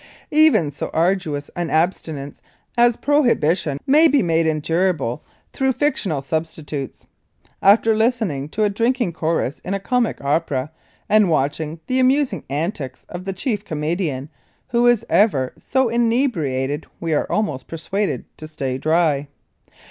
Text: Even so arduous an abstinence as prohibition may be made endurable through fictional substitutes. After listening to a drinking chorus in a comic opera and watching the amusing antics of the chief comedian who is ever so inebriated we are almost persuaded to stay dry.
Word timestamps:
Even 0.31 0.71
so 0.71 0.89
arduous 0.95 1.49
an 1.55 1.69
abstinence 1.69 2.41
as 2.75 2.95
prohibition 2.95 3.79
may 3.85 4.07
be 4.07 4.23
made 4.23 4.47
endurable 4.47 5.23
through 5.53 5.73
fictional 5.73 6.23
substitutes. 6.23 7.05
After 7.61 7.95
listening 7.95 8.49
to 8.49 8.63
a 8.63 8.69
drinking 8.71 9.13
chorus 9.13 9.59
in 9.59 9.75
a 9.75 9.79
comic 9.79 10.19
opera 10.19 10.71
and 11.07 11.29
watching 11.29 11.81
the 11.85 11.99
amusing 11.99 12.45
antics 12.49 13.05
of 13.09 13.25
the 13.25 13.33
chief 13.33 13.63
comedian 13.63 14.29
who 14.69 14.87
is 14.87 15.05
ever 15.07 15.53
so 15.59 15.87
inebriated 15.87 16.87
we 16.99 17.13
are 17.13 17.31
almost 17.31 17.67
persuaded 17.67 18.25
to 18.39 18.47
stay 18.47 18.79
dry. 18.79 19.27